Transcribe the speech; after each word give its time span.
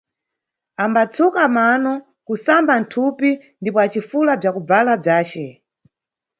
Ambatsuka 0.83 1.43
mano, 1.57 1.91
kusamba 2.27 2.73
thupi 2.91 3.29
ndipo 3.61 3.79
acifula 3.85 4.31
bzakubvala 4.39 4.93
bzace. 5.01 5.45